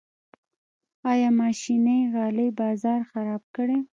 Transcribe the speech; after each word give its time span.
آیا 1.11 1.29
ماشیني 1.39 1.97
غالۍ 2.13 2.49
بازار 2.59 2.99
خراب 3.11 3.43
کړی؟ 3.55 3.77